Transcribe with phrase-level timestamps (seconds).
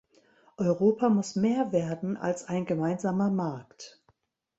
[0.57, 4.01] Europa muss mehr werden als ein gemeinsamer Markt.